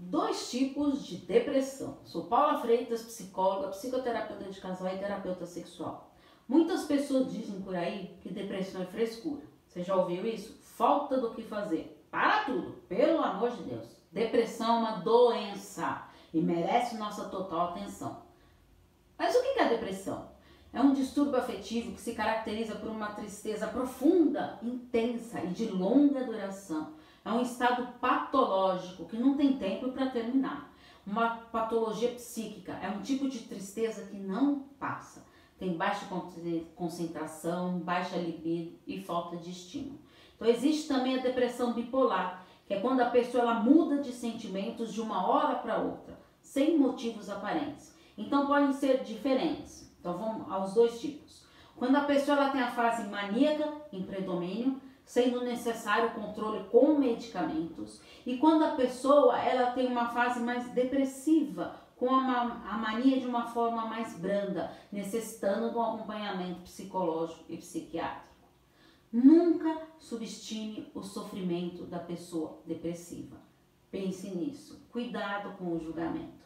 dois 0.00 0.50
tipos 0.50 1.04
de 1.06 1.16
depressão. 1.16 1.98
Sou 2.04 2.24
Paula 2.24 2.60
Freitas, 2.60 3.02
psicóloga, 3.02 3.68
psicoterapeuta 3.68 4.44
de 4.44 4.60
casal 4.60 4.94
e 4.94 4.98
terapeuta 4.98 5.46
sexual. 5.46 6.10
Muitas 6.48 6.84
pessoas 6.84 7.30
dizem 7.30 7.60
por 7.60 7.76
aí 7.76 8.16
que 8.20 8.32
depressão 8.32 8.82
é 8.82 8.86
frescura. 8.86 9.42
Você 9.68 9.82
já 9.82 9.94
ouviu 9.94 10.26
isso? 10.26 10.58
Falta 10.62 11.20
do 11.20 11.30
que 11.30 11.42
fazer. 11.42 12.04
Para 12.10 12.44
tudo, 12.44 12.72
pelo 12.88 13.22
amor 13.22 13.50
de 13.50 13.62
Deus. 13.62 13.86
Depressão 14.10 14.76
é 14.76 14.78
uma 14.78 14.96
doença 15.00 16.08
e 16.34 16.40
merece 16.40 16.96
nossa 16.96 17.28
total 17.28 17.70
atenção. 17.70 18.22
Mas 19.16 19.34
o 19.36 19.42
que 19.42 19.60
é 19.60 19.64
a 19.64 19.68
depressão? 19.68 20.28
É 20.72 20.80
um 20.80 20.92
distúrbio 20.92 21.36
afetivo 21.36 21.92
que 21.92 22.00
se 22.00 22.14
caracteriza 22.14 22.76
por 22.76 22.88
uma 22.88 23.12
tristeza 23.12 23.66
profunda, 23.66 24.58
intensa 24.62 25.40
e 25.40 25.48
de 25.48 25.66
longa 25.66 26.24
duração. 26.24 26.94
É 27.24 27.30
um 27.30 27.42
estado 27.42 27.98
patológico 28.00 29.04
que 29.04 29.16
não 29.16 29.36
tem 29.36 29.58
tempo 29.58 29.92
para 29.92 30.10
terminar. 30.10 30.72
Uma 31.06 31.36
patologia 31.52 32.10
psíquica 32.12 32.72
é 32.82 32.88
um 32.88 33.02
tipo 33.02 33.28
de 33.28 33.40
tristeza 33.40 34.06
que 34.06 34.16
não 34.16 34.60
passa. 34.78 35.26
Tem 35.58 35.76
baixa 35.76 36.06
concentração, 36.74 37.78
baixa 37.80 38.16
libido 38.16 38.78
e 38.86 39.02
falta 39.02 39.36
de 39.36 39.50
estímulo. 39.50 39.98
Então 40.34 40.48
existe 40.48 40.88
também 40.88 41.18
a 41.18 41.22
depressão 41.22 41.74
bipolar, 41.74 42.46
que 42.66 42.72
é 42.72 42.80
quando 42.80 43.00
a 43.00 43.10
pessoa 43.10 43.42
ela 43.42 43.54
muda 43.54 43.98
de 43.98 44.12
sentimentos 44.12 44.92
de 44.92 45.02
uma 45.02 45.28
hora 45.28 45.56
para 45.56 45.78
outra, 45.78 46.18
sem 46.40 46.78
motivos 46.78 47.28
aparentes. 47.28 47.94
Então 48.16 48.46
podem 48.46 48.72
ser 48.72 49.02
diferentes. 49.02 49.94
Então 50.00 50.16
vamos 50.16 50.50
aos 50.50 50.72
dois 50.72 50.98
tipos. 50.98 51.44
Quando 51.76 51.96
a 51.96 52.04
pessoa 52.04 52.38
ela 52.38 52.50
tem 52.50 52.62
a 52.62 52.70
fase 52.70 53.08
maníaca 53.08 53.70
em 53.92 54.02
predomínio, 54.02 54.80
sendo 55.10 55.40
necessário 55.40 56.12
controle 56.12 56.62
com 56.70 56.96
medicamentos, 56.96 58.00
e 58.24 58.36
quando 58.36 58.62
a 58.62 58.76
pessoa 58.76 59.36
ela 59.40 59.72
tem 59.72 59.88
uma 59.88 60.10
fase 60.10 60.38
mais 60.38 60.68
depressiva, 60.68 61.74
com 61.96 62.14
a, 62.14 62.42
a 62.42 62.78
mania 62.78 63.18
de 63.18 63.26
uma 63.26 63.48
forma 63.48 63.86
mais 63.86 64.16
branda, 64.16 64.72
necessitando 64.92 65.70
de 65.70 65.76
um 65.76 65.82
acompanhamento 65.82 66.60
psicológico 66.60 67.42
e 67.48 67.56
psiquiátrico. 67.56 68.36
Nunca 69.12 69.82
subestime 69.98 70.88
o 70.94 71.02
sofrimento 71.02 71.86
da 71.86 71.98
pessoa 71.98 72.60
depressiva. 72.64 73.36
Pense 73.90 74.28
nisso. 74.28 74.80
Cuidado 74.92 75.58
com 75.58 75.72
o 75.72 75.80
julgamento. 75.80 76.38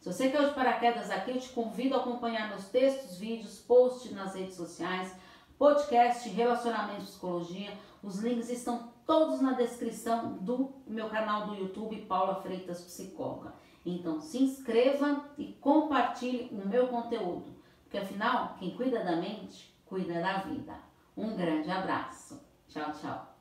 Se 0.00 0.12
você 0.12 0.28
caiu 0.28 0.48
de 0.48 0.56
paraquedas 0.56 1.08
aqui, 1.08 1.30
eu 1.30 1.38
te 1.38 1.50
convido 1.50 1.94
a 1.94 1.98
acompanhar 1.98 2.48
meus 2.48 2.66
textos, 2.66 3.16
vídeos, 3.16 3.60
posts 3.60 4.10
nas 4.10 4.34
redes 4.34 4.56
sociais, 4.56 5.14
podcast 5.62 6.28
Relacionamento 6.28 7.02
e 7.02 7.06
Psicologia. 7.06 7.72
Os 8.02 8.18
links 8.18 8.50
estão 8.50 8.92
todos 9.06 9.40
na 9.40 9.52
descrição 9.52 10.32
do 10.38 10.72
meu 10.88 11.08
canal 11.08 11.46
do 11.46 11.54
YouTube, 11.54 12.04
Paula 12.06 12.42
Freitas 12.42 12.82
Psicóloga. 12.82 13.54
Então 13.86 14.20
se 14.20 14.42
inscreva 14.42 15.24
e 15.38 15.52
compartilhe 15.60 16.48
o 16.50 16.66
meu 16.66 16.88
conteúdo, 16.88 17.54
porque 17.84 17.98
afinal, 17.98 18.56
quem 18.58 18.76
cuida 18.76 19.04
da 19.04 19.14
mente, 19.14 19.72
cuida 19.86 20.14
da 20.14 20.38
vida. 20.38 20.74
Um 21.16 21.36
grande 21.36 21.70
abraço. 21.70 22.44
Tchau, 22.66 22.90
tchau. 23.00 23.31